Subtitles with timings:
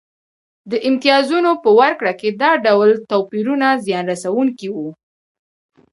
[0.71, 4.89] د امتیازونو په ورکړه کې دا ډول توپیرونه زیان رسونکي وو